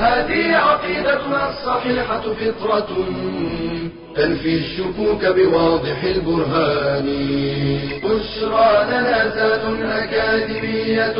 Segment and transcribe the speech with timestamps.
[0.00, 2.88] هذه عقيدتنا الصحيحة فطرة
[4.16, 7.06] تنفي الشكوك بواضح البرهان.
[8.04, 11.18] بشرى لنا ذات أكاديمية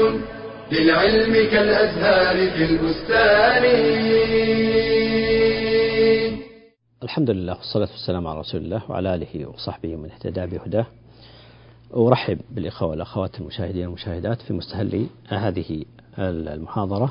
[0.72, 3.64] للعلم كالأزهار في البستان.
[7.02, 10.86] الحمد لله والصلاة والسلام على رسول الله وعلى آله وصحبه من اهتدى بهداه.
[11.96, 15.84] أرحب بالإخوة والأخوات المشاهدين والمشاهدات في مستهل هذه
[16.18, 17.10] المحاضرة.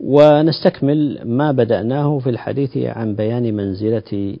[0.00, 4.36] ونستكمل ما بدأناه في الحديث عن بيان منزلة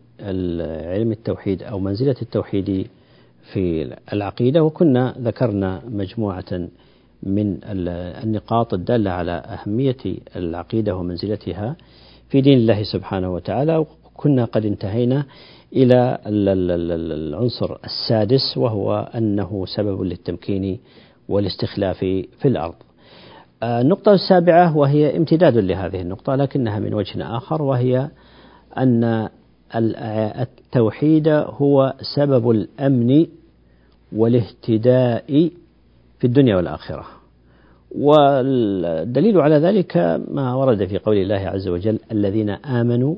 [0.94, 2.86] علم التوحيد أو منزلة التوحيد
[3.52, 6.68] في العقيدة وكنا ذكرنا مجموعة
[7.22, 7.58] من
[8.24, 9.96] النقاط الدالة على أهمية
[10.36, 11.76] العقيدة ومنزلتها
[12.28, 15.24] في دين الله سبحانه وتعالى وكنا قد انتهينا
[15.76, 20.78] إلى العنصر السادس وهو أنه سبب للتمكين
[21.28, 22.74] والاستخلاف في الأرض.
[23.62, 28.08] النقطة السابعة وهي امتداد لهذه النقطة لكنها من وجه آخر وهي
[28.78, 29.28] أن
[29.74, 33.26] التوحيد هو سبب الأمن
[34.12, 35.50] والاهتداء
[36.18, 37.06] في الدنيا والآخرة.
[37.98, 39.96] والدليل على ذلك
[40.30, 43.16] ما ورد في قول الله عز وجل الذين آمنوا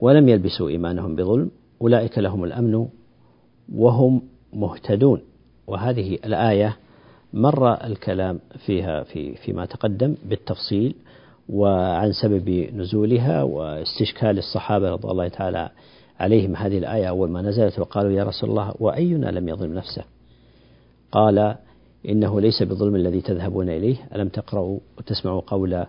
[0.00, 1.50] ولم يلبسوا إيمانهم بظلم
[1.82, 2.86] أولئك لهم الأمن
[3.74, 5.20] وهم مهتدون.
[5.66, 6.76] وهذه الآية
[7.32, 10.94] مر الكلام فيها في فيما تقدم بالتفصيل
[11.48, 15.70] وعن سبب نزولها واستشكال الصحابة رضي الله تعالى
[16.20, 20.04] عليهم هذه الآية أول ما نزلت وقالوا يا رسول الله وأينا لم يظلم نفسه؟
[21.12, 21.56] قال
[22.08, 25.84] إنه ليس بظلم الذي تذهبون إليه ألم تقرأوا وتسمعوا قول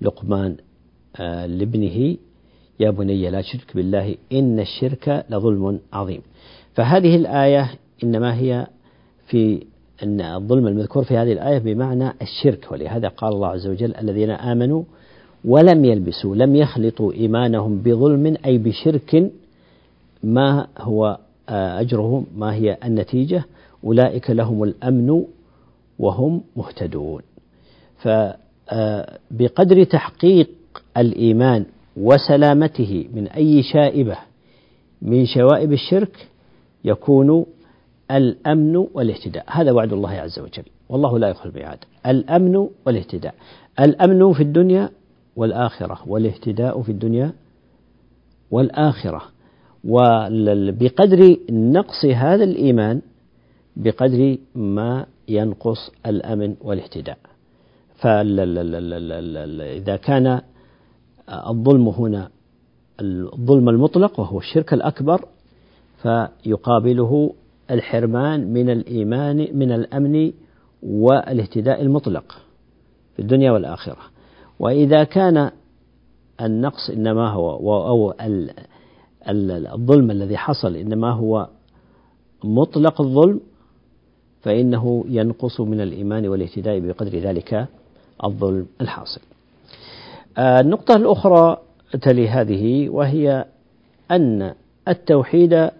[0.00, 0.56] لقمان
[1.16, 2.16] آه، لابنه
[2.80, 6.22] يا بني لا تشرك بالله إن الشرك لظلم عظيم.
[6.74, 7.70] فهذه الآية
[8.04, 8.66] إنما هي
[9.26, 9.66] في
[10.02, 14.82] أن الظلم المذكور في هذه الآية بمعنى الشرك ولهذا قال الله عز وجل الذين آمنوا
[15.44, 19.30] ولم يلبسوا لم يخلطوا إيمانهم بظلم أي بشرك
[20.22, 21.18] ما هو
[21.48, 23.44] آه، أجرهم ما هي النتيجة.
[23.84, 25.24] أولئك لهم الأمن
[25.98, 27.22] وهم مهتدون.
[27.98, 30.48] فبقدر تحقيق
[30.96, 31.64] الإيمان
[31.96, 34.16] وسلامته من أي شائبة
[35.02, 36.28] من شوائب الشرك
[36.84, 37.46] يكون
[38.10, 39.44] الأمن والاهتداء.
[39.48, 40.64] هذا وعد الله عز وجل.
[40.88, 41.78] والله لا يخلف الميعاد.
[42.06, 43.34] الأمن والاهتداء.
[43.80, 44.90] الأمن في الدنيا
[45.36, 47.32] والآخرة والاهتداء في الدنيا
[48.50, 49.22] والآخرة.
[49.84, 53.00] وبقدر نقص هذا الإيمان
[53.76, 57.18] بقدر ما ينقص الأمن والاهتداء.
[57.96, 60.40] فإذا كان
[61.28, 62.30] الظلم هنا
[63.00, 65.24] الظلم المطلق وهو الشرك الأكبر
[66.02, 67.32] فيقابله
[67.70, 70.32] الحرمان من الإيمان من الأمن
[70.82, 72.38] والاهتداء المطلق
[73.16, 73.96] في الدنيا والآخرة
[74.58, 75.50] وإذا كان
[76.40, 78.14] النقص إنما هو أو
[79.74, 81.48] الظلم الذي حصل إنما هو
[82.44, 83.40] مطلق الظلم
[84.42, 87.66] فإنه ينقص من الإيمان والاهتداء بقدر ذلك
[88.24, 89.20] الظلم الحاصل.
[90.38, 91.56] النقطة الأخرى
[92.02, 93.44] تلي هذه وهي
[94.10, 94.54] أن
[94.88, 95.70] التوحيد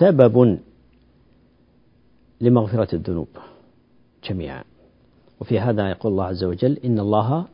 [0.00, 0.58] سبب
[2.40, 3.28] لمغفرة الذنوب
[4.24, 4.64] جميعا.
[5.40, 7.46] وفي هذا يقول الله عز وجل إن الله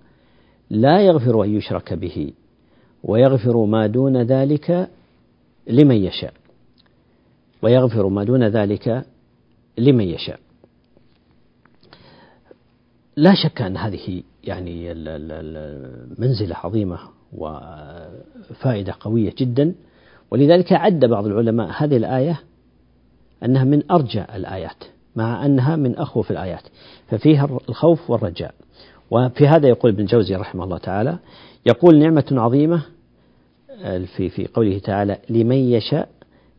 [0.70, 2.32] لا يغفر أن يشرك به
[3.04, 4.90] ويغفر ما دون ذلك
[5.66, 6.34] لمن يشاء.
[7.62, 9.06] ويغفر ما دون ذلك
[9.78, 10.40] لمن يشاء.
[13.16, 14.94] لا شك أن هذه يعني
[16.18, 16.98] منزلة عظيمة
[17.32, 19.74] وفائدة قوية جدا.
[20.30, 22.40] ولذلك عد بعض العلماء هذه الآية
[23.44, 24.84] أنها من أرجى الآيات
[25.16, 26.62] مع أنها من أخوف الآيات
[27.08, 28.54] ففيها الخوف والرجاء.
[29.10, 31.18] وفي هذا يقول ابن جوزي رحمه الله تعالى
[31.66, 32.82] يقول نعمة عظيمة
[34.16, 36.08] في في قوله تعالى لمن يشاء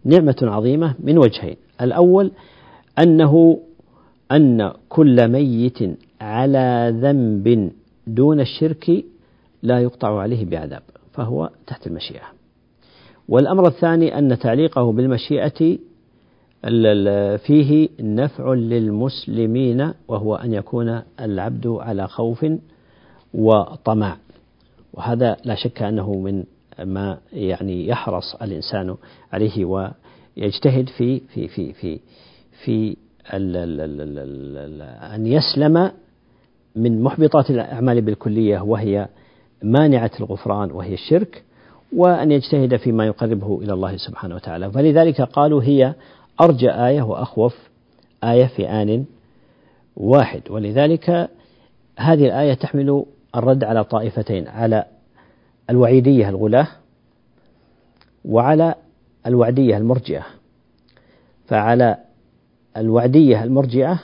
[0.06, 1.56] نعمة عظيمة من وجهين.
[1.82, 2.32] الأول
[3.00, 3.60] أنه
[4.32, 5.80] أن كل ميت
[6.22, 7.72] على ذنب
[8.08, 9.06] دون الشرك
[9.64, 10.82] لا يقطع عليه بعذاب
[11.14, 12.26] فهو تحت المشيئة.
[13.30, 15.78] والأمر الثاني أن تعليقه بالمشيئة
[17.38, 22.46] فيه نفع للمسلمين وهو أن يكون العبد على خوف
[23.34, 24.18] وطمع.
[24.94, 26.44] وهذا لا شك أنه من
[26.84, 28.96] ما يعني يحرص الإنسان
[29.34, 32.00] عليه ويجتهد في في في في
[32.64, 32.96] في
[35.16, 35.92] أن يسلم
[36.76, 39.08] من محبطات الأعمال بالكلية وهي
[39.64, 41.44] مانعة الغفران وهي الشرك
[41.96, 44.72] وأن يجتهد فيما يقربه إلى الله سبحانه وتعالى.
[44.72, 45.94] فلذلك قالوا هي
[46.42, 47.70] أرجى آية وأخوف
[48.24, 49.06] آية في آن
[49.96, 50.42] واحد.
[50.50, 51.30] ولذلك
[51.98, 54.86] هذه الآية تحمل الرد على طائفتين على
[55.70, 56.68] الوعيدية الغلاة
[58.26, 58.76] وعلى
[59.28, 60.26] الوعدية المرجئة.
[61.48, 61.98] فعلى
[62.78, 64.00] الوعدية المرجئة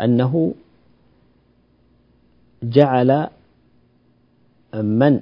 [0.00, 0.54] أنه
[2.62, 3.28] جعل
[4.74, 5.20] من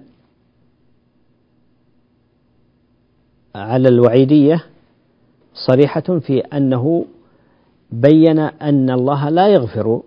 [3.55, 4.65] على الوعيدية
[5.57, 7.05] صريحة في أنه
[7.93, 10.03] بين أن الله لا يغفر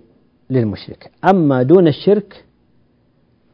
[0.50, 1.12] للمشرك.
[1.30, 2.46] أما دون الشرك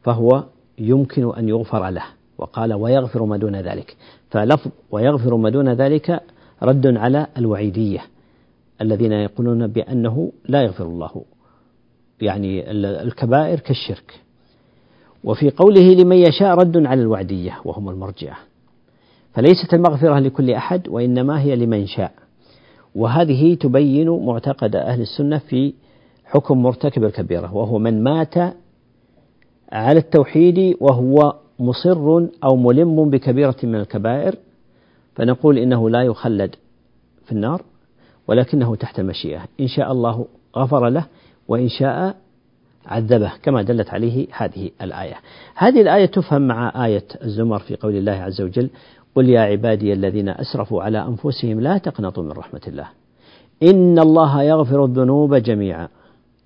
[0.02, 0.44] فهو
[0.78, 2.04] يمكن أن يغفر له
[2.38, 3.96] وقال ويغفر ما دون ذلك.
[4.30, 6.20] فلفظ ويغفر ما دون ذلك
[6.62, 8.00] رد على الوعيدية
[8.80, 11.24] الذين يقولون بأنه لا يغفر الله
[12.20, 12.70] يعني
[13.02, 14.20] الكبائر كالشرك.
[15.24, 18.36] وفي قوله لمن يشاء رد على الوعدية وهم المرجئة.
[19.36, 22.12] فليست المغفرة لكل أحد وإنما هي لمن شاء.
[22.94, 25.72] وهذه تبين معتقد أهل السنة في
[26.24, 28.34] حكم مرتكب الكبيرة وهو من مات
[29.72, 34.34] على التوحيد وهو مصر أو ملم بكبيرة من الكبائر
[35.14, 36.54] فنقول إنه لا يخلد
[37.26, 37.62] في النار
[38.28, 41.06] ولكنه تحت المشيئة إن شاء الله غفر له
[41.48, 42.16] وإن شاء
[42.86, 45.14] عذبه كما دلت عليه هذه الآية.
[45.54, 48.70] هذه الآية تفهم مع آية الزمر في قول الله عز وجل
[49.16, 52.88] قل يا عبادي الذين أسرفوا على أنفسهم لا تقنطوا من رحمة الله.
[53.62, 55.88] إن الله يغفر الذنوب جميعا.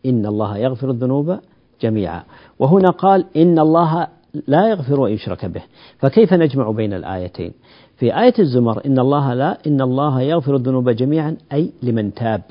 [0.06, 1.38] إن الله يغفر الذنوب
[1.82, 2.22] جميعا.
[2.58, 4.06] وهنا قال إن الله
[4.46, 5.62] لا يغفر وإن يشرك به.
[5.98, 7.52] فكيف نجمع بين الآيتين؟
[7.96, 12.42] في آية الزمر إن الله لا إن الله يغفر الذنوب جميعا أي لمن تاب.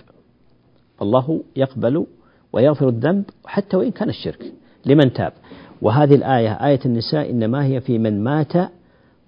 [1.01, 2.05] الله يقبل
[2.53, 4.53] ويغفر الذنب حتى وإن كان الشرك.
[4.85, 5.33] لمن تاب.
[5.81, 8.53] وهذه الآية آية النساء إنما هي في من مات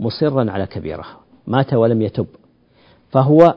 [0.02, 1.06] مصرا على كبيرة.
[1.48, 2.28] مات ولم يتب.
[3.12, 3.56] فهو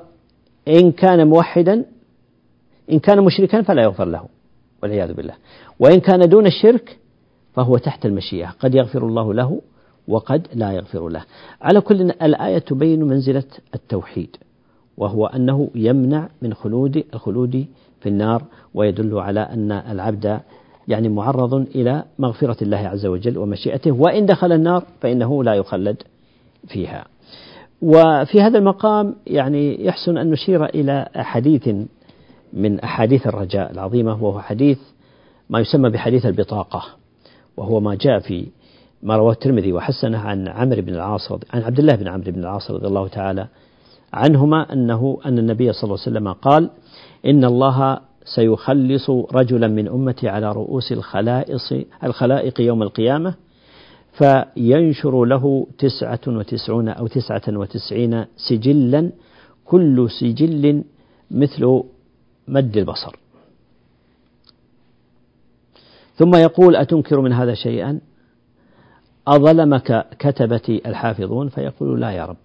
[0.69, 1.85] إن كان موحدا
[2.93, 4.25] إن كان مشركا فلا يغفر له
[4.83, 5.35] والعياذ بالله.
[5.81, 6.99] وإن كان دون الشرك
[7.55, 8.47] فهو تحت المشيئة.
[8.61, 9.61] قد يغفر الله له
[10.09, 11.25] وقد لا يغفر له.
[11.63, 13.45] على كل الآية تبين منزلة
[13.75, 14.37] التوحيد
[14.97, 17.67] وهو أنه يمنع من خلود الخلود
[18.01, 18.43] في النار
[18.75, 20.41] ويدل على أن العبد
[20.89, 23.91] يعني معرض إلى مغفرة الله عز وجل ومشيئته.
[23.93, 26.03] وإن دخل النار فإنه لا يخلد.
[26.69, 27.05] فيها.
[27.83, 31.69] وفي هذا المقام يعني يحسن أن نشير إلى حديث
[32.53, 34.79] من أحاديث الرجاء العظيمة وهو حديث
[35.51, 36.83] ما يسمى بحديث البطاقة
[37.57, 38.47] وهو ما جاء في
[39.03, 42.71] ما رواه الترمذي وحسنه عن عمرو بن العاص عن عبد الله بن عمرو بن العاص
[42.71, 43.47] رضي الله تعالى
[44.13, 46.71] عنهما أنه أن النبي صلى الله عليه وسلم قال
[47.27, 51.73] إن الله سيخلص رجلا من أمتي على رؤوس الخلائص
[52.05, 53.35] الخلائق يوم القيامة
[54.19, 59.11] فينشر له تسعة وتسعون أو تسعة وتسعين سجلا
[59.65, 60.85] كل سجل
[61.31, 61.83] مثل
[62.49, 63.17] مد البصر.
[66.17, 68.01] ثم يقول أتنكر من هذا شيئا؟
[69.29, 72.37] أظلمك كتبتي الحافظون؟ فيقول لا يا رب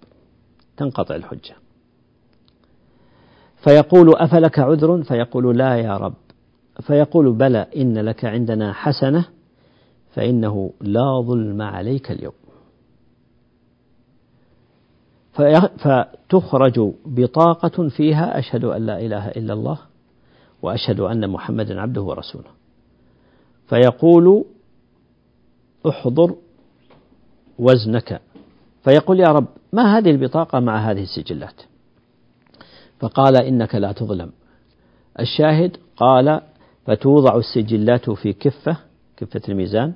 [0.78, 1.56] تنقطع الحجة.
[3.64, 6.14] فيقول أفلك عذر؟ فيقول لا يا رب.
[6.82, 9.26] فيقول بلى إن لك عندنا حسنة.
[10.16, 12.34] فإنه لا ظلم عليك اليوم.
[15.78, 19.80] فتخرج بطاقة فيها أشهد أن لا إله إلا الله
[20.62, 22.50] وأشهد أن محمدا عبده ورسوله.
[23.68, 24.46] فيقول
[25.88, 26.36] احضر
[27.60, 28.22] وزنك.
[28.84, 31.62] فيقول يا رب ما هذه البطاقة مع هذه السجلات؟
[33.00, 34.32] فقال إنك لا تظلم.
[35.20, 36.42] الشاهد قال
[36.86, 38.78] فتوضع السجلات في كفة
[39.20, 39.94] كفة الميزان؟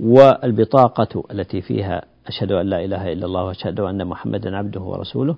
[0.00, 5.36] والبطاقة التي فيها أشهد أن لا إله إلا الله وأشهد أن محمدا عبده ورسوله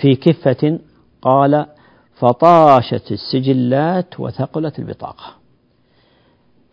[0.00, 0.78] في كفة
[1.22, 1.66] قال
[2.14, 5.34] فطاشت السجلات وثقلت البطاقة.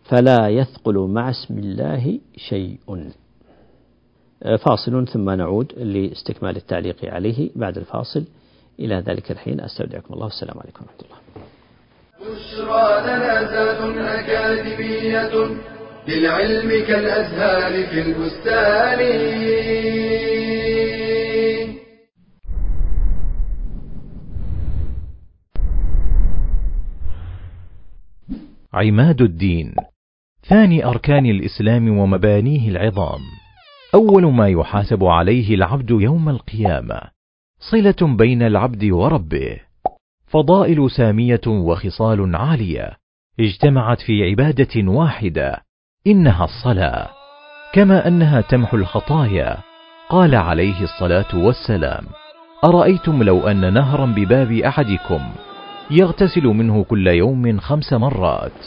[0.04, 2.78] فلا يثقل مع اسم الله شيء.
[4.58, 8.24] فاصل ثم نعود لاستكمال التعليق عليه بعد الفاصل.
[8.80, 10.24] إلى ذلك الحين أستودعكم الله.
[10.24, 11.19] والسلام عليكم ورحمة الله.
[12.20, 15.32] بشرى لنا أكاديمية
[16.08, 19.00] للعلم كالأزهار في البستان.
[28.72, 29.74] عماد الدين
[30.48, 33.20] ثاني أركان الإسلام ومبانيه العظام.
[33.94, 37.00] أول ما يحاسب عليه العبد يوم القيامة
[37.58, 39.69] صلة بين العبد وربه.
[40.30, 42.90] فضائل سامية وخصال عالية
[43.40, 45.62] اجتمعت في عبادة واحدة
[46.06, 47.08] إنها الصلاة.
[47.72, 49.56] كما أنها تمحو الخطايا.
[50.08, 52.04] قال عليه الصلاة والسلام
[52.64, 55.20] أرأيتم لو أن نهرا بباب أحدكم
[55.90, 58.66] يغتسل منه كل يوم خمس مرات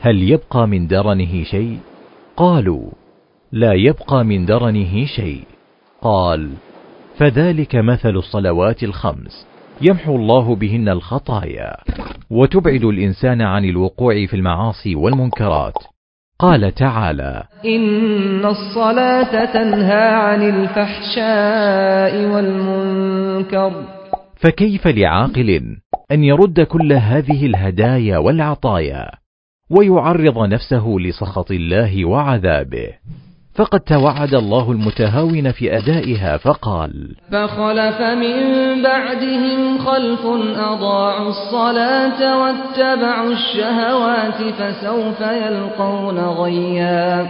[0.00, 1.78] هل يبقى من درنه شيء؟
[2.36, 2.90] قالوا
[3.52, 5.44] لا يبقى من درنه شيء.
[6.02, 6.50] قال
[7.16, 9.49] فذلك مثل الصلوات الخمس.
[9.82, 11.76] يمحو الله بهن الخطايا
[12.30, 15.74] وتبعد الإنسان عن الوقوع في المعاصي والمنكرات.
[16.38, 23.84] قال تعالى إن الصلاة تنهى عن الفحشاء والمنكر.
[24.36, 25.76] فكيف لعاقل
[26.12, 29.10] أن يرد كل هذه الهدايا والعطايا
[29.70, 32.88] ويعرض نفسه لسخط الله وعذابه؟
[33.60, 40.26] فقد توعد الله المتهاون في أدائها فقال فخلف من بعدهم خلف
[40.56, 47.26] أضاعوا الصلاة واتبعوا الشهوات فسوف يلقون غيا.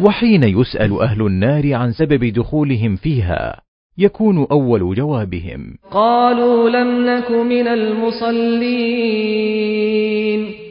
[0.00, 3.60] وحين يسأل أهل النار عن سبب دخولهم فيها
[3.98, 8.86] يكون أول جوابهم قالوا لم نك من المصلين.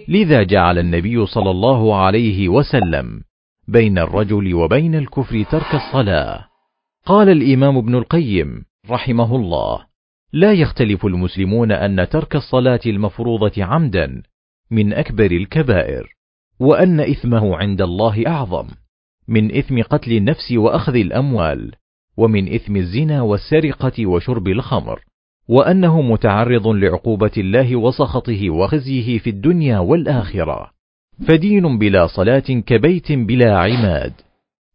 [0.07, 3.25] لذا جعل النبي صلى الله عليه وسلم
[3.67, 6.45] بين الرجل وبين الكفر ترك الصلاة.
[7.05, 9.85] قال الإمام ابن القيم رحمه الله
[10.33, 14.23] لا يختلف المسلمون أن ترك الصلاة المفروضة عمدا
[14.71, 16.15] من أكبر الكبائر
[16.59, 18.67] وأن إثمه عند الله أعظم
[19.27, 21.71] من إثم قتل النفس وأخذ الأموال
[22.17, 25.01] ومن إثم الزنا والسرقة وشرب الخمر
[25.47, 30.74] وأنه متعرض لعقوبة الله وسخطه وخزيه في الدنيا والآخرة.
[31.27, 34.13] فدين بلا صلاة كبيت بلا عماد.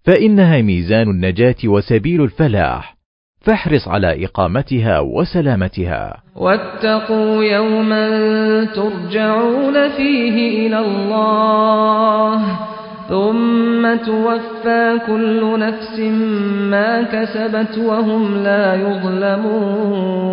[0.05, 2.97] فإنها ميزان النجاة وسبيل الفلاح.
[3.41, 6.23] فاحرص على إقامتها وسلامتها.
[6.37, 12.59] واتقوا يوما ترجعون فيه إلى الله.
[13.09, 15.99] ثم توفى كل نفس
[16.71, 20.31] ما كسبت وهم لا يظلمون.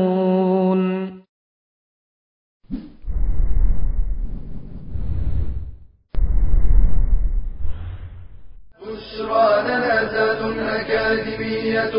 [9.18, 11.96] بشرى لنا ذات أكاديمية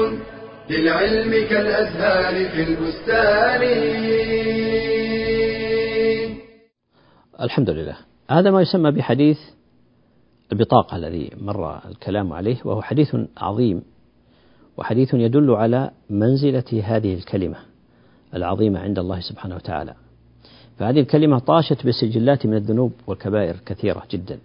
[0.70, 3.62] للعلم كالأزهار في البستان.
[7.40, 7.96] الحمد لله.
[8.30, 9.38] هذا ما يسمى بحديث
[10.52, 13.82] البطاقة الذي مر الكلام عليه وهو حديث عظيم
[14.76, 17.56] وحديث يدل على منزلة هذه الكلمة
[18.34, 19.94] العظيمة عند الله سبحانه وتعالى.
[20.78, 24.38] فهذه الكلمة طاشت بسجلات من الذنوب والكبائر كثيرة جدا.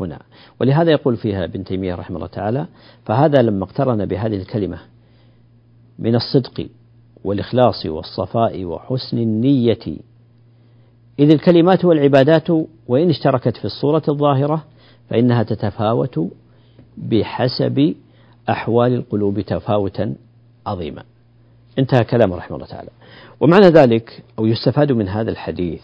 [0.00, 0.18] هنا.
[0.60, 2.66] ولهذا يقول فيها ابن تيمية رحمه الله تعالى
[3.04, 4.78] فهذا لما اقترن بهذه الكلمة
[5.98, 6.68] من الصدق
[7.24, 9.98] والإخلاص والصفاء وحسن النية
[11.18, 12.50] إذ الكلمات والعبادات
[12.88, 14.64] وإن اشتركت في الصورة الظاهرة
[15.10, 16.20] فإنها تتفاوت
[16.96, 17.94] بحسب
[18.48, 20.14] أحوال القلوب تفاوتا
[20.66, 21.02] عظيما.
[21.78, 22.90] انتهى كلامه رحمه الله تعالى.
[23.40, 25.82] ومعنى ذلك أو يستفاد من هذا الحديث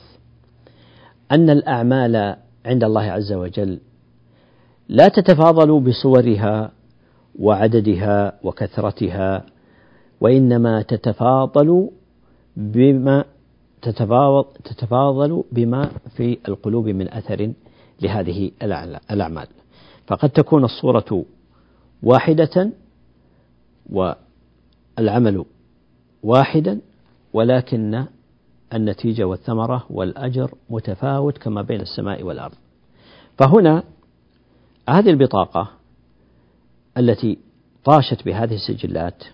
[1.33, 2.37] أن الأعمال
[2.67, 3.79] عند الله عز وجل
[4.91, 6.73] لا تتفاضل بصورها
[7.39, 9.47] وعددها وكثرتها
[10.21, 11.91] وإنما تتفاضل
[12.57, 13.25] بما
[14.65, 17.53] تتفاضل بما في القلوب من أثر
[18.03, 18.51] لهذه
[19.11, 19.47] الأعمال.
[20.07, 21.25] فقد تكون الصورة
[22.03, 22.71] واحدة
[23.91, 25.45] والعمل
[26.23, 26.81] واحدا
[27.33, 28.05] ولكن
[28.75, 32.55] النتيجة والثمرة والأجر متفاوت كما بين السماء والأرض.
[33.39, 33.83] فهنا
[34.91, 35.71] هذه البطاقة
[36.99, 37.39] التي
[37.85, 39.25] طاشت بهذه السجلات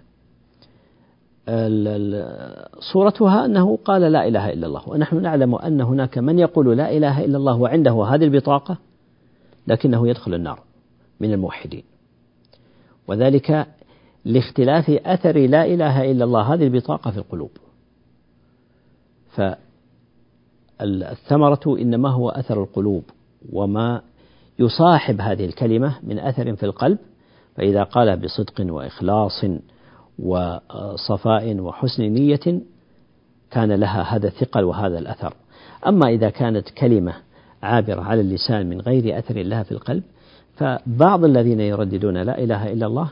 [2.92, 7.24] صورتها أنه قال لا إله إلا الله ونحن نعلم أن هناك من يقول لا إله
[7.24, 8.78] إلا الله وعنده هذه البطاقة
[9.66, 10.60] لكنه يدخل النار
[11.20, 11.82] من الموحدين.
[13.08, 13.66] وذلك
[14.24, 17.50] لاختلاف أثر لا إله إلا الله هذه البطاقة في القلوب.
[20.78, 23.04] فالثمرة إنما هو أثر القلوب
[23.52, 24.02] وما
[24.58, 26.98] يصاحب هذه الكلمة من أثر في القلب
[27.56, 29.44] فإذا قال بصدق وإخلاص
[30.18, 32.60] وصفاء وحسن نية
[33.50, 35.34] كان لها هذا الثقل وهذا الأثر.
[35.86, 37.14] أما إذا كانت كلمة
[37.62, 40.02] عابرة على اللسان من غير أثر لها في القلب
[40.56, 43.10] فبعض الذين يرددون لا إله إلا الله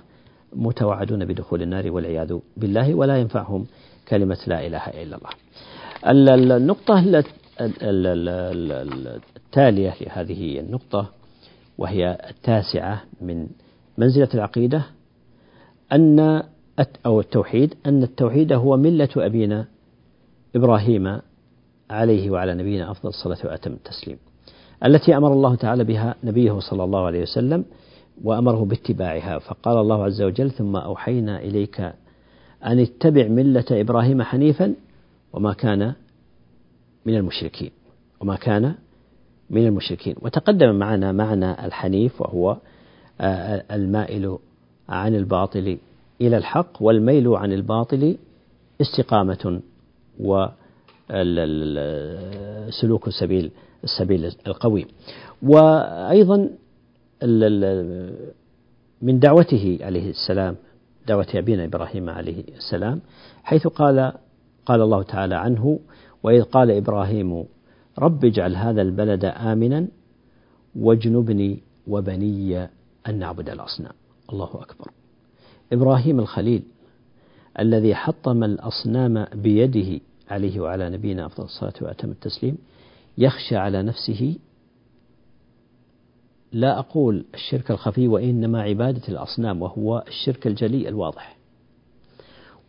[0.52, 3.66] متوعدون بدخول النار والعياذ بالله ولا ينفعهم
[4.08, 5.30] كلمة لا إله إلا الله.
[6.06, 7.22] النقطة
[9.36, 11.10] التالية لهذه النقطة
[11.78, 13.46] وهي التاسعة من
[13.98, 14.82] منزلة العقيدة
[15.92, 16.42] أن
[17.06, 19.66] أو التوحيد أن التوحيد هو ملة أبينا
[20.56, 21.20] إبراهيم
[21.90, 24.18] عليه وعلى نبينا أفضل الصلاة وأتم التسليم
[24.84, 27.64] التي أمر الله تعالى بها نبيه صلى الله عليه وسلم
[28.24, 29.38] وأمره باتباعها.
[29.38, 31.80] فقال الله عز وجل ثم أوحينا إليك
[32.64, 34.74] أن اتبع ملة إبراهيم حنيفا
[35.32, 35.92] وما كان
[37.06, 37.70] من المشركين
[38.20, 38.74] وما كان
[39.54, 40.14] من المشركين.
[40.22, 42.56] وتقدم معنا معنى الحنيف وهو
[43.20, 44.38] آه، المائل
[44.88, 45.78] عن الباطل
[46.20, 48.16] إلى الحق والميل عن الباطل
[48.80, 49.60] استقامة
[50.20, 50.68] وسلوك
[53.08, 53.50] السبيل
[53.84, 54.86] السبيل القوي.
[55.42, 56.50] وأيضا
[59.02, 60.56] من دعوته عليه السلام
[61.06, 63.00] دعوة أبينا إبراهيم عليه السلام
[63.44, 64.12] حيث قال
[64.66, 65.78] قال الله تعالى عنه
[66.22, 67.44] وإذ قال إبراهيم
[67.98, 69.88] رب اجعل هذا البلد آمنا
[70.76, 72.68] واجنبني وبني
[73.08, 73.92] أن نعبد الأصنام.
[74.32, 74.90] الله أكبر.
[75.72, 76.62] إبراهيم الخليل
[77.58, 82.58] الذي حطم الأصنام بيده عليه وعلى نبينا أفضل الصلاة وأتم التسليم
[83.18, 84.36] يخشى على نفسه.
[86.52, 91.36] لا أقول الشرك الخفي وإنما عبادة الأصنام وهو الشرك الجلي الواضح.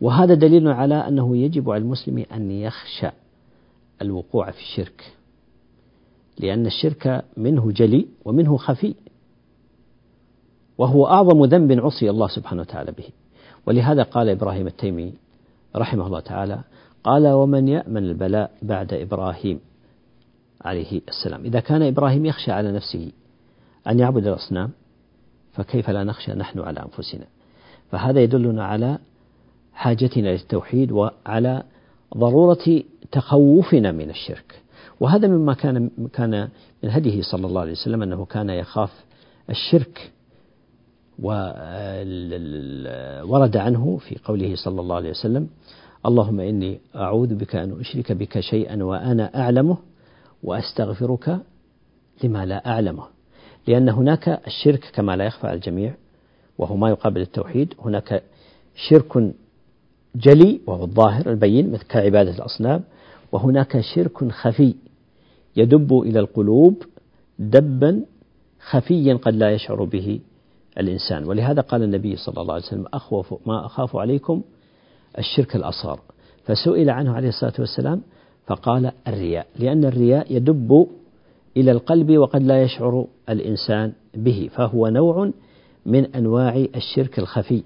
[0.00, 3.10] وهذا دليل على أنه يجب على المسلم أن يخشى.
[4.02, 5.12] الوقوع في الشرك
[6.38, 8.94] لأن الشرك منه جلي ومنه خفي
[10.78, 13.04] وهو أعظم ذنب عصي الله سبحانه وتعالى به.
[13.66, 15.12] ولهذا قال إبراهيم التيمي
[15.76, 16.60] رحمه الله تعالى
[17.04, 19.60] قال ومن يأمن البلاء بعد إبراهيم
[20.60, 21.44] عليه السلام.
[21.44, 23.12] إذا كان إبراهيم يخشى على نفسه
[23.88, 24.70] أن يعبد الأصنام
[25.52, 27.24] فكيف لا نخشى نحن على أنفسنا؟
[27.90, 28.98] فهذا يدلنا على
[29.72, 31.62] حاجتنا للتوحيد وعلى
[32.16, 34.62] ضرورة تخوفنا من الشرك.
[35.00, 36.48] وهذا مما كان كان
[36.82, 39.04] من هديه صلى الله عليه وسلم أنه كان يخاف
[39.50, 40.12] الشرك
[43.22, 45.48] ورد عنه في قوله صلى الله عليه وسلم
[46.06, 49.76] اللهم إني أعوذ بك أن أشرك بك شيئا وأنا أعلمه
[50.42, 51.38] وأستغفرك
[52.24, 53.04] لما لا أعلمه.
[53.66, 55.94] لأن هناك الشرك كما لا يخفى على الجميع
[56.58, 57.74] وهو ما يقابل التوحيد.
[57.80, 58.22] هناك
[58.74, 59.32] شرك
[60.16, 62.82] جلي وهو الظاهر البين مثل كعبادة الأصنام.
[63.36, 64.74] وهناك شرك خفي
[65.56, 66.82] يدب إلى القلوب
[67.38, 68.02] دبا
[68.70, 70.20] خفيا قد لا يشعر به
[70.78, 71.24] الإنسان.
[71.24, 74.42] ولهذا قال النبي صلى الله عليه وسلم أخوف ما أخاف عليكم
[75.18, 76.00] الشرك الأصغر.
[76.44, 78.02] فسئل عنه عليه الصلاة والسلام
[78.46, 80.86] فقال الرياء لأن الرياء يدب
[81.56, 85.30] إلى القلب وقد لا يشعر الإنسان به فهو نوع
[85.86, 87.62] من أنواع الشرك الخفي.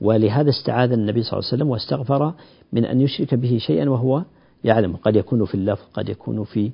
[0.00, 2.34] ولهذا استعاذ النبي صلى الله عليه وسلم واستغفر
[2.72, 4.22] من أن يشرك به شيئا وهو
[4.64, 4.96] يعلم.
[4.96, 6.70] قد يكون في اللفظ قد يكون في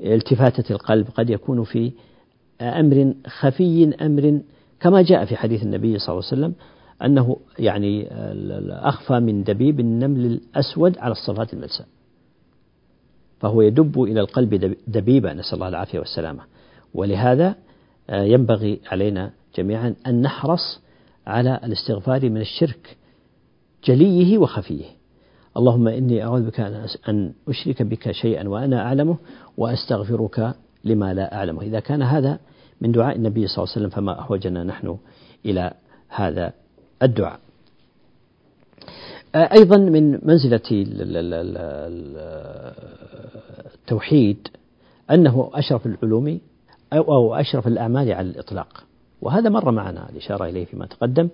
[0.00, 1.92] التفاتة القلب قد يكون في
[2.60, 4.40] أمر خفي أمر
[4.80, 6.54] كما جاء في حديث النبي صلى الله عليه وسلم
[7.02, 8.08] أنه يعني
[8.70, 11.86] أخفى من دبيب النمل الأسود على الصفات الملساء.
[13.40, 16.42] فهو يدب إلى القلب دبيبا نسأل الله العافية والسلامة.
[16.94, 17.54] ولهذا
[18.10, 20.80] آه، ينبغي علينا جميعا أن نحرص
[21.26, 22.96] على الاستغفار من الشرك
[23.84, 24.84] جليه وخفيه.
[25.56, 26.60] اللهم إني أعوذ بك
[27.08, 29.16] أن أشرك بك شيئا وأنا أعلمه
[29.56, 31.62] وأستغفرك لما لا أعلمه.
[31.62, 32.38] إذا كان هذا
[32.80, 34.96] من دعاء النبي صلى الله عليه وسلم فما أحوجنا نحن
[35.46, 35.72] إلى
[36.08, 36.52] هذا
[37.02, 37.40] الدعاء.
[39.34, 40.60] أيضا من منزلة
[43.74, 44.48] التوحيد
[45.10, 46.40] أنه أشرف العلوم
[46.92, 48.84] أو أشرف الأعمال على الإطلاق.
[49.22, 51.28] وهذا مر معنا الإشارة إليه فيما تقدم.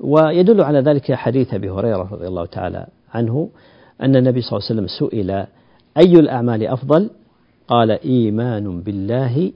[0.00, 3.48] ويدل على ذلك حديث أبي هريرة رضي الله تعالى عنه
[4.02, 5.30] أن النبي صلى الله عليه وسلم سئل
[5.96, 7.10] أي الأعمال أفضل؟
[7.68, 9.52] قال إيمان بالله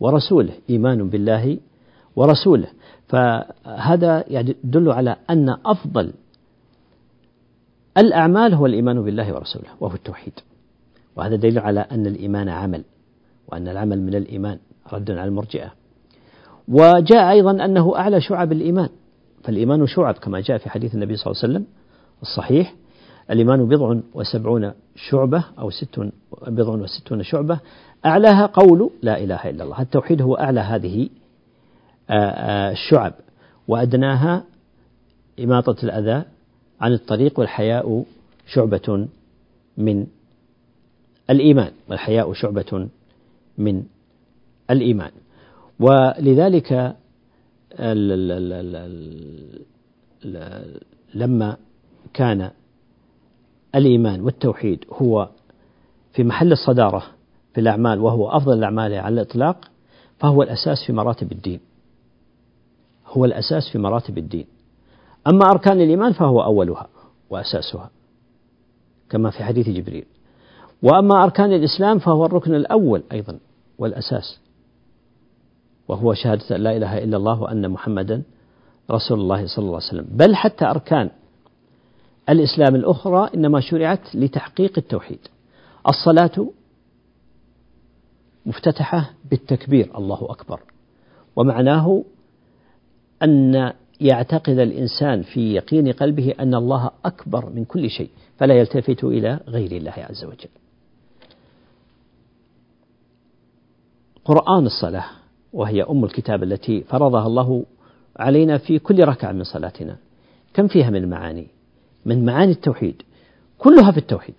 [0.00, 1.58] ورسوله إيمان بالله
[2.16, 2.68] ورسوله.
[3.08, 6.12] فهذا يدل على أن أفضل
[7.98, 10.32] الأعمال هو الإيمان بالله ورسوله وهو التوحيد.
[11.16, 12.84] وهذا دليل على أن الإيمان عمل
[13.48, 14.58] وأن العمل من الإيمان
[14.92, 15.72] رد على المرجئة.
[16.68, 18.88] وجاء أيضا أنه أعلى شعب الإيمان.
[19.44, 21.66] فالإيمان شعب كما جاء في حديث النبي صلى الله عليه وسلم
[22.22, 22.74] الصحيح.
[23.30, 26.10] الإيمان بضع وسبعون شعبة أو ست
[26.46, 27.58] بضع وستون شعبة.
[28.06, 29.80] أعلاها قول لا إله إلا الله.
[29.80, 31.08] التوحيد هو أعلى هذه
[32.10, 33.12] الشعب.
[33.68, 34.44] وأدناها
[35.40, 36.22] إماطة الأذى
[36.80, 38.04] عن الطريق والحياء
[38.46, 39.08] شعبة
[39.78, 40.06] من
[41.30, 41.72] الإيمان.
[41.88, 42.88] والحياء شعبة
[43.58, 43.82] من
[44.70, 45.10] الإيمان.
[45.80, 46.96] ولذلك
[51.14, 51.56] لما
[52.14, 52.50] كان
[53.74, 55.28] الإيمان والتوحيد هو
[56.12, 57.02] في محل الصدارة
[57.54, 59.70] في الأعمال وهو أفضل الأعمال على الإطلاق
[60.18, 61.60] فهو الأساس في مراتب الدين.
[63.06, 64.46] هو الأساس في مراتب الدين.
[65.26, 66.88] أما أركان الإيمان فهو أولها
[67.30, 67.90] وأساسها
[69.10, 70.04] كما في حديث جبريل.
[70.82, 73.38] وأما أركان الإسلام فهو الركن الأول أيضا
[73.78, 74.40] والأساس.
[75.88, 78.22] وهو شهادة لا إله إلا الله وأن محمدا
[78.90, 80.06] رسول الله صلى الله عليه وسلم.
[80.10, 81.10] بل حتى أركان
[82.28, 85.18] الإسلام الأخرى إنما شرعت لتحقيق التوحيد.
[85.88, 86.48] الصلاة
[88.46, 90.60] مفتتحة بالتكبير الله أكبر.
[91.36, 92.04] ومعناه
[93.22, 99.40] أن يعتقد الإنسان في يقين قلبه أن الله أكبر من كل شيء فلا يلتفت إلى
[99.48, 100.48] غير الله عز وجل.
[104.24, 105.04] قرآن الصلاة
[105.54, 107.64] وهي أم الكتاب التي فرضها الله
[108.16, 109.96] علينا في كل ركعة من صلاتنا.
[110.54, 111.46] كم فيها من معاني؟
[112.06, 113.02] من معاني التوحيد.
[113.58, 114.34] كلها في التوحيد.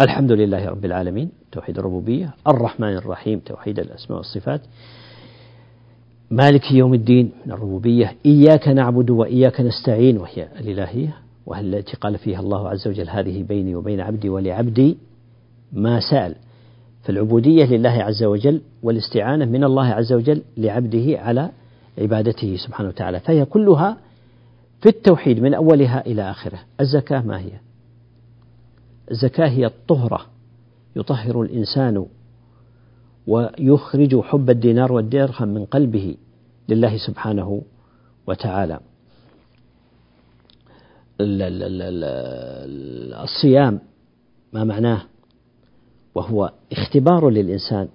[0.00, 1.30] الحمد لله رب العالمين.
[1.52, 2.34] توحيد الربوبية.
[2.48, 3.38] الرحمن الرحيم.
[3.38, 4.60] توحيد الأسماء والصفات.
[6.30, 7.32] مالك يوم الدين.
[7.46, 8.14] من الربوبية.
[8.26, 10.18] إياك نعبد وإياك نستعين.
[10.18, 11.16] وهي الإلهية.
[11.46, 14.96] وهي التي قال فيها الله عز وجل هذه بيني وبين عبدي ولعبدي
[15.72, 16.34] ما سأل.
[17.02, 21.50] فالعبودية لله عز وجل والاستعانة من الله عز وجل لعبده على
[21.98, 23.96] عبادته سبحانه وتعالى فهي كلها
[24.80, 26.58] في التوحيد من أولها إلى آخره.
[26.80, 27.50] الزكاة ما هي؟
[29.10, 30.26] الزكاة هي الطهرة
[30.96, 32.06] يطهر الإنسان
[33.26, 36.16] ويخرج حب الدينار والدرهم من قلبه
[36.68, 37.62] لله سبحانه
[38.26, 38.80] وتعالى.
[43.22, 43.80] الصيام
[44.52, 45.02] ما معناه؟
[46.18, 47.88] وهو اختبار للإنسان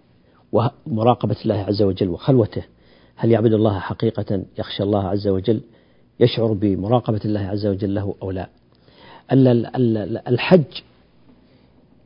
[0.51, 2.63] ومراقبة الله عز وجل وخلوته.
[3.15, 5.61] هل يعبد الله حقيقة يخشى الله عز وجل
[6.19, 8.49] يشعر بمراقبة الله عز وجل له أو لا؟
[10.27, 10.81] الحج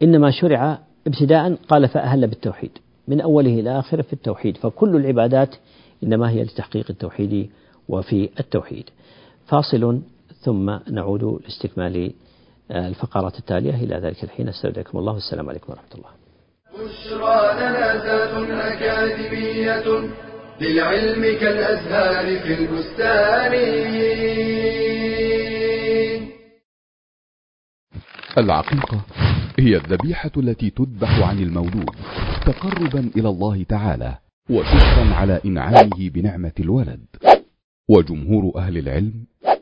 [0.03, 2.71] إنما شرع ابتداء قال فأهل بالتوحيد.
[3.07, 4.57] من أوله إلى آخره في التوحيد.
[4.57, 5.55] فكل العبادات
[6.03, 7.49] إنما هي لتحقيق التوحيد
[7.89, 8.89] وفي التوحيد.
[9.45, 10.01] فاصل
[10.41, 12.11] ثم نعود لاستكمال
[12.71, 13.75] الفقرات التالية.
[13.75, 15.13] إلى ذلك الحين استودعكم الله.
[15.13, 16.09] والسلام عليكم ورحمة الله.
[16.73, 20.09] بشرى لنا أكاديمية
[20.61, 23.53] للعلم كالأزهار في البستان.
[28.37, 29.01] العقيقة
[29.59, 31.95] هي الذبيحة التي تذبح عن المولود
[32.45, 34.17] تقربا إلى الله تعالى
[34.49, 37.05] وشكرا على إنعامه بنعمة الولد.
[37.89, 39.13] وجمهور أهل العلم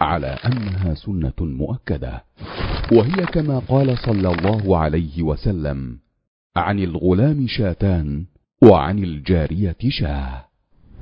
[0.02, 2.24] على أنها سنة مؤكدة.
[2.92, 5.98] وهي كما قال صلى الله عليه وسلم
[6.58, 8.26] عن الغلام شاتان
[8.64, 10.46] وعن الجارية شاه.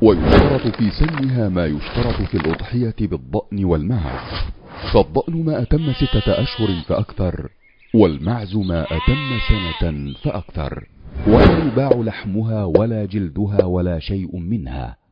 [0.01, 4.51] ويشترط في سنها ما يشترط في الأضحية بالضأن والمعز.
[4.93, 7.49] فالضأن ما أتم ستة أشهر فأكثر
[7.93, 10.87] والمعز ما أتم سنة فأكثر.
[11.27, 15.02] ولا يباع لحمها ولا جلدها ولا شيء منها.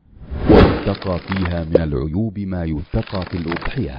[0.51, 3.97] ويتقى فيها من العيوب ما يتقى في الأضحية.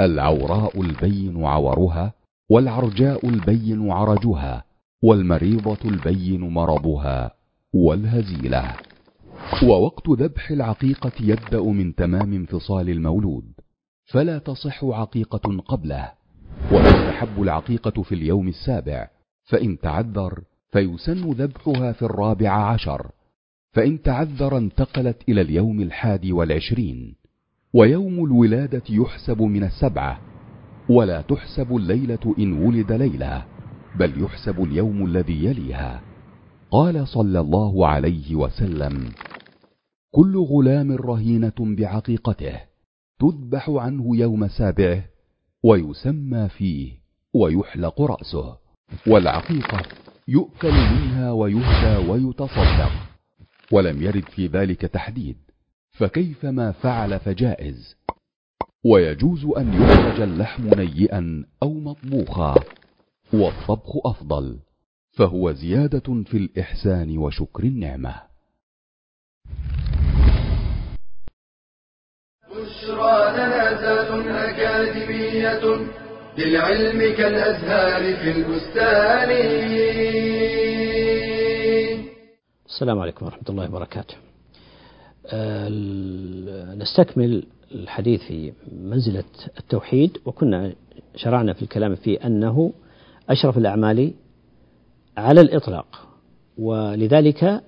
[0.00, 2.12] العوراء البين عورها
[2.50, 4.64] والعرجاء البين عرجها
[5.02, 7.34] والمريضة البين مرضها
[7.74, 8.76] والهزيلة.
[9.62, 13.44] ووقت ذبح العقيقة يبدأ من تمام انفصال المولود
[14.12, 16.12] فلا تصح عقيقة قبله.
[16.72, 19.08] وتستحب العقيقة في اليوم السابع
[19.44, 20.42] فإن تعذر
[20.72, 23.10] فيسن ذبحها في الرابع عشر.
[23.74, 27.14] فإن تعذر انتقلت إلى اليوم الحادي والعشرين
[27.74, 30.20] ويوم الولادة يحسب من السبعة
[30.88, 33.44] ولا تحسب الليلة إن ولد ليلة
[33.98, 36.02] بل يحسب اليوم الذي يليها.
[36.70, 39.10] قال صلى الله عليه وسلم
[40.10, 42.60] كل غلام رهينة بعقيقته
[43.20, 45.04] تذبح عنه يوم سابعه
[45.64, 46.92] ويسمى فيه
[47.34, 48.56] ويحلق رأسه
[49.06, 49.82] والعقيقة
[50.28, 53.13] يؤكل منها ويهدى ويتصدق.
[53.74, 55.36] ولم يرد في ذلك تحديد
[55.98, 57.96] فكيف ما فعل فجائز؟
[58.84, 62.54] ويجوز أن يخرج اللحم نيئا أو مطبوخا
[63.32, 64.58] والطبخ أفضل
[65.16, 68.14] فهو زيادة في الإحسان وشكر النعمة.
[72.50, 73.74] بشرى لنا
[74.50, 75.86] أكاديمية
[76.38, 79.30] للعلم كالأزهار في البستان.
[82.68, 84.14] السلام عليكم ورحمة الله وبركاته.
[86.74, 89.24] نستكمل الحديث في منزلة
[89.58, 90.72] التوحيد وكنا
[91.16, 92.72] شرعنا في الكلام في أنه
[93.28, 94.12] أشرف الأعمال
[95.16, 96.08] على الإطلاق
[96.58, 97.62] ولذلك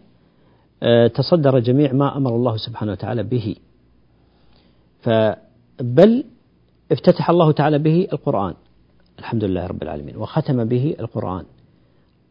[1.15, 3.57] تصدر جميع ما أمر الله سبحانه وتعالى به.
[5.81, 6.25] بل
[6.93, 8.55] افتتح الله تعالى به القرآن؟
[9.19, 10.17] الحمد لله رب العالمين.
[10.17, 11.45] وختم به القرآن.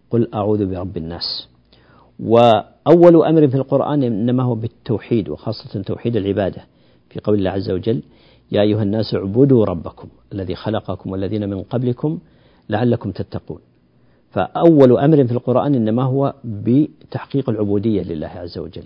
[0.09, 1.47] قل أعوذ برب الناس.
[2.19, 6.61] وأول أمر في القرآن إنما هو بالتوحيد وخاصة توحيد العبادة.
[7.09, 8.01] في قول الله عز وجل
[8.51, 12.19] يا أيها الناس اعبدوا ربكم الذي خلقكم والذين من قبلكم
[12.69, 13.59] لعلكم تتقون.
[14.31, 18.83] فأول أمر في القرآن إنما هو بتحقيق العبودية لله عز وجل.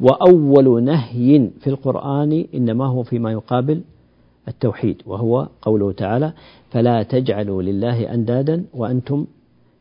[0.00, 3.80] وأول نهي في القرآن إنما هو فيما يقابل
[4.48, 6.32] التوحيد وهو قوله تعالى
[6.70, 9.26] فلا تجعلوا لله أندادا وأنتم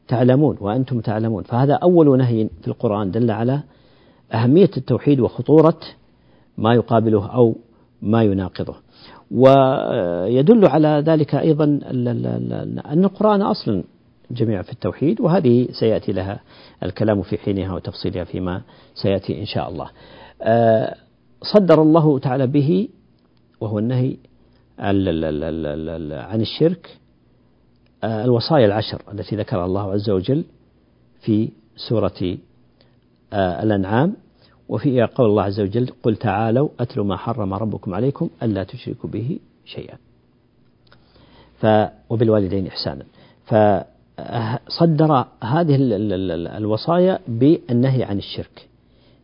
[0.08, 1.44] تعلمون وأنتم تعلمون.
[1.44, 3.60] فهذا أول نهي في القرآن دل على
[4.34, 5.80] أهمية التوحيد وخطورة
[6.58, 7.56] ما يقابله أو
[8.02, 8.76] ما يناقضه.
[9.32, 13.84] ويدل على ذلك أيضا أن القرآن أصلا
[14.32, 16.40] جميع في التوحيد وهذه سيأتي لها
[16.84, 18.62] الكلام في حينها وتفصيلها فيما
[18.96, 19.90] سيأتي إن شاء الله.
[20.42, 20.96] آه،
[21.42, 22.90] صدر الله تعالى به
[23.62, 24.18] وهو النهي
[24.80, 26.98] عن الشرك
[28.04, 30.44] الوصايا العشر التي ذكرها الله عز وجل
[31.22, 32.38] في سورة
[33.34, 34.16] آه، الأنعام.
[34.70, 39.40] وفي قول الله عز وجل قل تعالوا أتلوا ما حرم ربكم عليكم ألا تشركوا به
[39.66, 39.98] شيئا.
[41.62, 41.66] ف
[42.10, 43.06] وبالوالدين إحسانا.
[43.46, 45.78] فصدر هذه
[46.58, 48.68] الوصايا بالنهي عن الشرك.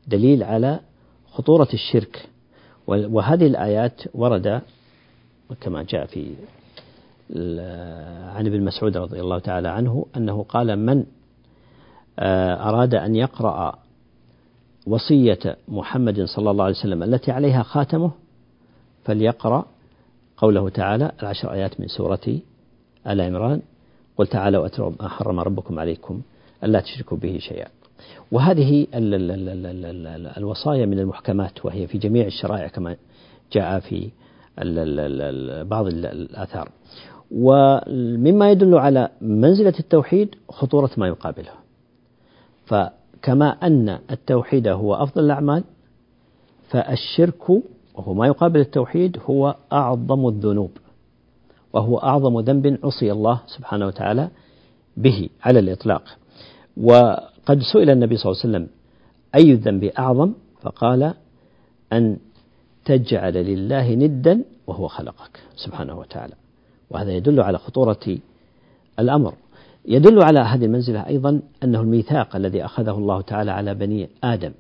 [0.08, 0.80] دليل على
[1.32, 2.30] خطورة الشرك.
[2.88, 4.62] وهذه الآيات ورد
[5.62, 6.36] كما جاء في
[8.36, 11.06] عن ابن مسعود رضي الله تعالى عنه أنه قال من
[12.20, 13.80] آه، أراد أن يقرأ
[14.88, 18.12] وصية محمد صلى الله عليه وسلم التي عليها خاتمه
[19.04, 19.66] فليقرأ
[20.38, 22.40] قوله تعالى العشر آيات من سورة
[23.08, 23.62] آل عمران
[24.18, 26.22] قل تعالوا أتلوا ما حرم ربكم عليكم
[26.64, 27.68] ألا تشركوا به شيئا.
[28.32, 28.88] وهذه
[30.38, 32.96] الوصايا من المحكمات وهي في جميع الشرائع كما
[33.52, 34.10] جاء في
[35.64, 36.70] بعض الآثار.
[37.34, 41.52] ومما يدل على منزلة التوحيد خطورة ما يقابله
[42.66, 45.64] فكما أن التوحيد هو أفضل الأعمال
[46.70, 47.50] فالشرك
[47.96, 50.72] وهو ما يقابل التوحيد هو أعظم الذنوب
[51.74, 54.30] وهو أعظم ذنب عصي الله سبحانه وتعالى
[54.98, 56.18] به على الإطلاق.
[56.78, 58.68] وقد سئل النبي صلى الله عليه وسلم
[59.36, 61.14] أي الذنب أعظم؟ فقال
[61.94, 62.18] أن
[62.86, 66.34] تجعل لله ندا وهو خلقك سبحانه وتعالى.
[66.94, 68.18] وهذا يدل على خطورة
[69.00, 69.34] الأمر.
[69.86, 74.52] يدل على هذه المنزلة أيضا أنه الميثاق الذي أخذه الله تعالى على بني آدم.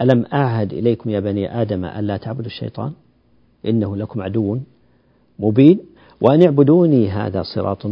[0.00, 2.92] ألم أعهد إليكم يا بني آدم ألا تعبدوا الشيطان؟
[3.66, 4.58] إنه لكم عدو
[5.38, 5.80] مبين.
[6.20, 7.86] وأن اعبدوني هذا صراط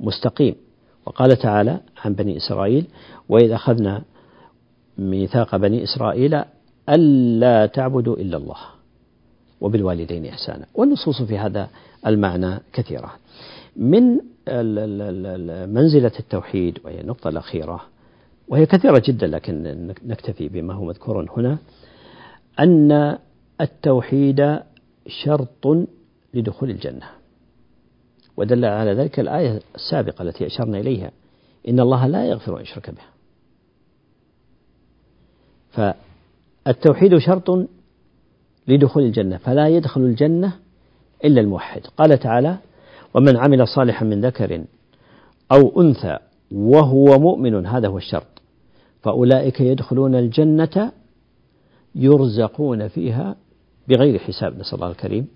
[0.00, 0.54] مستقيم.
[1.06, 2.86] وقال تعالى عن بني إسرائيل
[3.28, 4.02] وإذا أخذنا
[4.98, 6.42] ميثاق بني إسرائيل
[6.88, 8.58] ألا تعبدوا إلا الله.
[9.60, 10.66] وبالوالدين إحسانا.
[10.74, 11.68] والنصوص في هذا
[12.06, 13.12] المعنى كثيرة.
[13.76, 14.02] من
[15.74, 17.80] منزلة التوحيد وهي النقطة الأخيرة
[18.48, 21.58] وهي كثيرة جدا لكن نكتفي بما هو مذكور هنا
[22.60, 23.18] أن
[23.60, 24.58] التوحيد
[25.06, 25.88] شرط
[26.34, 27.06] لدخول الجنة.
[28.36, 31.10] ودل على ذلك الآية السابقة التي أشرنا إليها
[31.68, 33.02] إن الله لا يغفر أن يشرك به.
[36.64, 37.68] فالتوحيد شرط
[38.68, 40.58] لدخول الجنة فلا يدخل الجنة
[41.24, 41.80] إلا الموحد.
[41.96, 42.56] قال تعالى
[43.14, 44.64] ومن عمل صالحا من ذكر
[45.52, 46.18] أو أنثى
[46.52, 48.42] وهو مؤمن هذا هو الشرط.
[49.02, 50.92] فأولئك يدخلون الجنة
[51.94, 53.36] يرزقون فيها
[53.88, 54.58] بغير حساب.
[54.58, 55.28] نسأل الله الكريم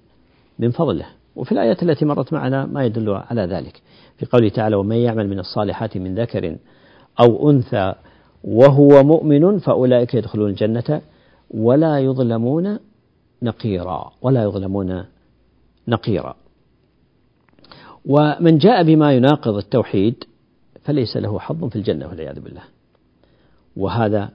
[0.58, 1.06] من فضله.
[1.36, 3.82] وفي الآيات التي مرت معنا ما يدل على ذلك.
[4.16, 6.56] في قوله تعالى ومن يعمل من الصالحات من ذكر
[7.20, 7.94] أو أنثى
[8.44, 11.00] وهو مؤمن فأولئك يدخلون الجنة
[11.50, 12.78] ولا يظلمون
[13.42, 14.12] نقيرا.
[14.22, 15.04] ولا يظلمون
[15.88, 16.34] نقيرا.
[18.04, 20.24] ومن جاء بما يناقض التوحيد
[20.82, 22.62] فليس له حظ في الجنة والعياذ بالله.
[23.76, 24.30] وهذا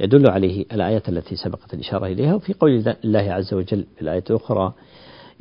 [0.00, 4.72] يدل عليه الآيات التي سبقت الإشارة إليها وفي قول الله عز وجل في الآية الأخرى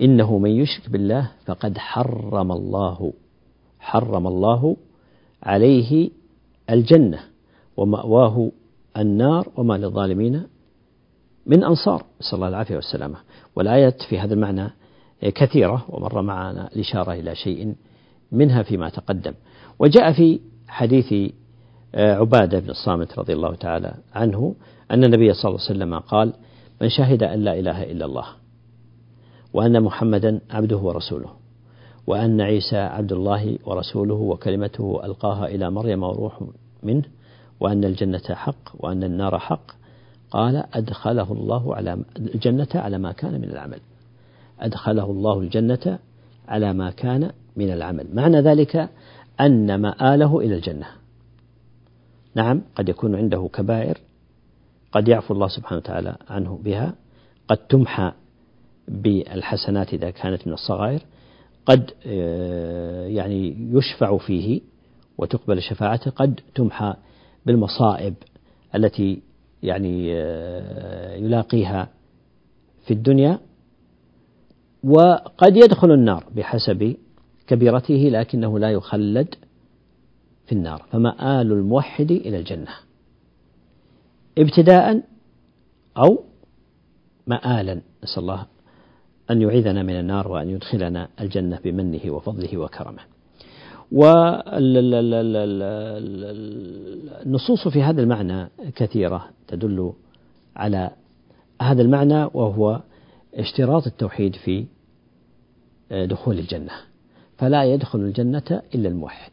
[0.01, 3.13] إنه من يشرك بالله فقد حرم الله
[3.79, 4.77] حرم الله
[5.43, 6.09] عليه
[6.69, 7.19] الجنة
[7.77, 8.51] ومأواه
[8.97, 10.43] النار وما للظالمين
[11.45, 12.05] من أنصار.
[12.21, 13.17] نسأل الله العافية والسلامة.
[13.55, 14.69] والآيات في هذا المعنى
[15.29, 17.75] كثيرة ومر معنا الإشارة إلى شيء
[18.31, 19.33] منها فيما تقدم.
[19.79, 21.31] وجاء في حديث
[21.95, 24.55] آه، عبادة بن الصامت رضي الله تعالى عنه
[24.91, 26.33] أن النبي صلى الله عليه وسلم قال
[26.81, 28.25] من شهد أن لا إله إلا الله
[29.53, 31.29] وأن محمدا عبده ورسوله
[32.07, 36.43] وأن عيسى عبد الله ورسوله وكلمته ألقاها إلى مريم وروح
[36.83, 37.03] منه
[37.59, 39.71] وأن الجنة حق وأن النار حق
[40.31, 43.79] قال أدخله الله على الجنة على ما كان من العمل.
[44.61, 45.99] أدخله الله الجنة
[46.47, 48.07] على ما كان من العمل.
[48.13, 48.89] معنى ذلك
[49.41, 50.87] أن مآله إلى الجنة.
[52.35, 53.97] نعم قد يكون عنده كبائر
[54.91, 56.93] قد يعفو الله سبحانه وتعالى عنه بها
[57.47, 58.11] قد تمحى
[58.87, 61.01] بالحسنات إذا كانت من الصغائر
[61.65, 64.61] قد آه، يعني يشفع فيه
[65.17, 66.93] وتقبل شفاعته قد تمحى
[67.45, 68.13] بالمصائب
[68.75, 69.21] التي
[69.63, 71.89] يعني آه، يلاقيها
[72.85, 73.39] في الدنيا
[74.83, 76.95] وقد يدخل النار بحسب
[77.47, 79.35] كبيرته لكنه لا يخلد
[80.45, 80.85] في النار.
[80.91, 82.71] فمآل الموحد إلى الجنة؟
[84.37, 85.03] ابتداء
[85.97, 86.23] أو
[87.27, 87.81] مآلا.
[88.03, 88.45] نسأل الله
[89.31, 93.01] أن يعيذنا من النار وأن يدخلنا الجنة بمنه وفضله وكرمه.
[93.91, 94.37] والنصوص
[97.67, 99.93] في هذا المعنى كثيرة تدل
[100.55, 100.89] على
[101.61, 102.81] هذا المعنى وهو
[103.35, 104.65] اشتراط التوحيد في
[105.91, 106.71] دخول الجنة.
[107.37, 109.31] فلا يدخل الجنة إلا الموحد.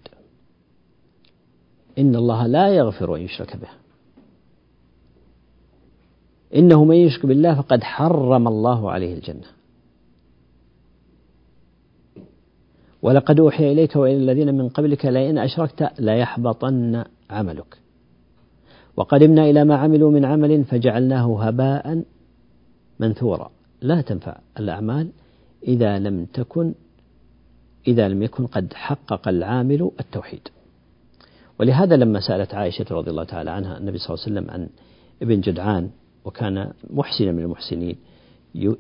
[1.99, 3.69] إن الله لا يغفر أن يشرك به.
[6.55, 9.47] إنه من يشرك بالله فقد حرم الله عليه الجنة.
[13.03, 17.79] ولقد أوحي إليك وإلى الذين من قبلك لئن أشركت ليحبطن عملك.
[18.97, 22.05] وقدمنا إلى ما عملوا من عمل فجعلناه هباء
[23.01, 23.51] منثورا.
[23.81, 25.11] لا تنفع الأعمال
[25.63, 26.75] إذا لم تكن
[27.87, 30.49] إذا لم يكن قد حقق العامل التوحيد.
[31.61, 34.69] ولهذا لما سألت عائشة رضي الله تعالى عنها النبي صلى الله عليه وسلم عن
[35.23, 35.91] ابن جدعان
[36.25, 37.97] وكان محسنا من المحسنين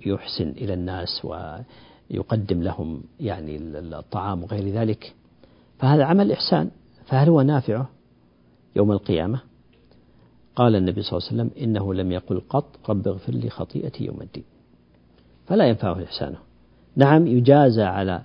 [0.06, 5.14] يحسن إلى الناس ويقدم لهم يعني الطعام وغير ذلك
[5.78, 6.70] فهذا عمل إحسان.
[7.06, 7.88] فهل هو نافعه
[8.76, 9.40] يوم القيامة؟
[10.56, 14.20] قال النبي صلى الله عليه وسلم إنه لم يقل قط رب اغفر لي خطيئتي يوم
[14.22, 14.44] الدين.
[15.48, 16.38] فلا ينفعه إحسانه.
[16.96, 18.22] نعم يجازى على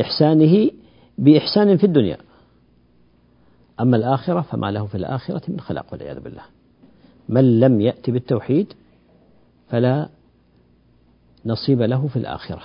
[0.00, 0.70] إحسانه
[1.18, 2.18] بإحسان في الدنيا.
[3.80, 6.42] أما الآخرة فما له في الآخرة من خلاق والعياذ بالله.
[7.28, 8.72] من لم يأت بالتوحيد
[9.68, 10.08] فلا
[11.46, 12.62] نصيب له في الآخرة.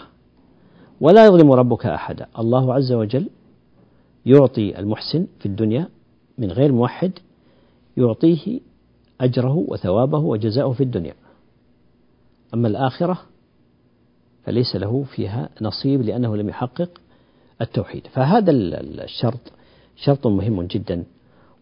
[1.02, 2.28] ولا يظلم ربك أحدا.
[2.40, 3.30] الله عز وجل
[4.26, 5.90] يعطي المحسن في الدنيا
[6.38, 7.12] من غير موحد
[7.98, 8.60] يعطيه
[9.22, 11.14] أجره وثوابه وجزاءه في الدنيا.
[12.54, 13.29] أما الآخرة
[14.50, 16.90] فليس له فيها نصيب لأنه لم يحقق
[17.62, 18.08] التوحيد.
[18.08, 19.40] فهذا الشرط
[19.96, 21.04] شرط مهم جدا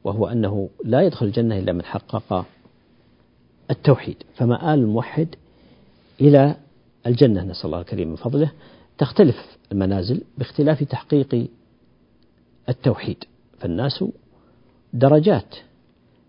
[0.04, 2.46] وهو أنه لا يدخل الجنة إلا من حقق
[3.72, 4.24] التوحيد.
[4.36, 5.28] فمآل الموحد
[6.22, 6.56] إلى
[7.08, 8.52] الجنة نسأل الله الكريم من فضله
[8.98, 11.48] تختلف المنازل باختلاف تحقيق
[12.70, 13.24] التوحيد.
[13.60, 14.04] فالناس
[14.94, 15.56] درجات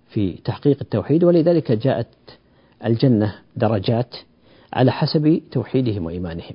[0.08, 2.08] في تحقيق التوحيد ولذلك جاءت
[2.84, 4.16] الجنة درجات
[4.72, 6.54] على حسب توحيدهم وإيمانهم.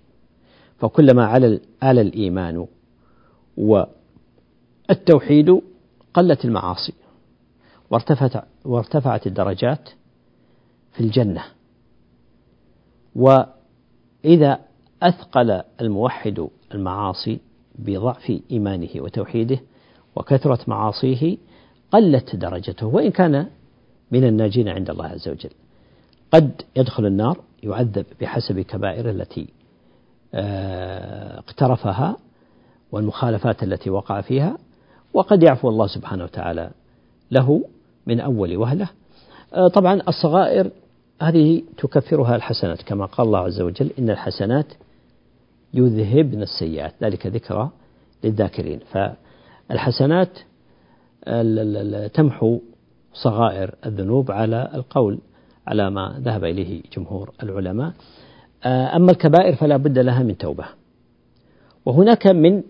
[0.78, 2.68] فكلما على على الإيمان
[3.58, 5.62] والتوحيد
[6.14, 6.94] قلت المعاصي
[7.90, 9.90] وارتفعت وارتفعت الدرجات
[10.94, 11.44] في الجنة.
[13.16, 14.60] وإذا
[15.04, 17.40] أثقل الموحد المعاصي
[17.76, 19.60] بضعف إيمانه وتوحيده
[20.16, 21.38] وكثرة معاصيه
[21.92, 23.48] قلت درجته وإن كان
[24.12, 25.50] من الناجين عند الله عز وجل.
[26.34, 29.48] قد يدخل النار يعذب بحسب كبائر التي
[30.36, 32.18] آه، اقترفها
[32.92, 34.58] والمخالفات التي وقع فيها.
[35.14, 36.72] وقد يعفو الله سبحانه وتعالى
[37.32, 37.64] له
[38.08, 38.90] من أول وهلة.
[39.54, 40.72] آه، طبعا الصغائر
[41.22, 44.66] هذه تكفرها الحسنات كما قال الله عز وجل إن الحسنات
[45.74, 47.70] يذهبن السيئات ذلك ذكرى
[48.24, 48.80] للذاكرين.
[48.80, 50.30] فالحسنات
[52.14, 52.60] تمحو
[53.14, 55.20] صغائر الذنوب على القول.
[55.68, 57.94] على ما ذهب إليه جمهور العلماء.
[58.64, 60.66] آه، أما الكبائر فلا بد لها من توبة.
[61.86, 62.64] وهناك من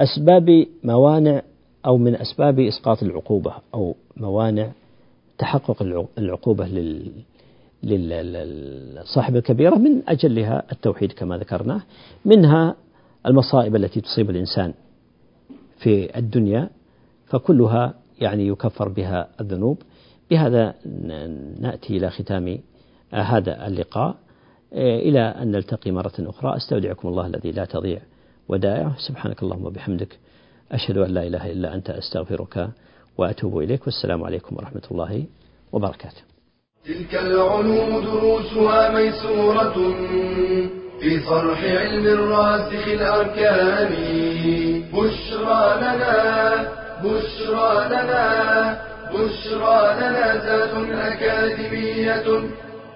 [0.00, 1.42] أسباب موانع
[1.86, 4.70] أو من أسباب إسقاط العقوبة أو موانع
[5.38, 5.82] تحقق
[6.18, 6.66] العقوبة
[7.82, 11.80] لصاحب الكبيرة من أجلها التوحيد كما ذكرنا
[12.24, 12.74] منها
[13.26, 14.74] المصائب التي تصيب الإنسان
[15.78, 16.70] في الدنيا
[17.26, 19.78] فكلها يعني يكفر بها الذنوب.
[20.30, 20.74] بهذا
[21.60, 22.58] نأتي إلى ختام
[23.12, 24.14] هذا اللقاء.
[24.72, 26.56] إلى أن نلتقي مرة أخرى.
[26.56, 28.00] أستودعكم الله الذي لا تضيع
[28.48, 28.94] ودائعه.
[29.08, 30.18] سبحانك اللهم وبحمدك.
[30.72, 31.90] أشهد أن لا إله إلا أنت.
[31.90, 32.68] أستغفرك
[33.18, 33.86] وأتوب إليك.
[33.86, 35.24] والسلام عليكم ورحمة الله
[35.72, 36.22] وبركاته.
[36.84, 39.76] تلك العلوم دروسها ميسورة
[41.00, 43.92] في صرح علم الراسخ الأركان.
[44.92, 46.16] بشرى لنا
[47.04, 52.24] بشرى لنا بشرى لنا ذات أكاديمية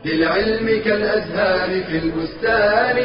[0.05, 2.97] للعلم كالأزهار في البستان.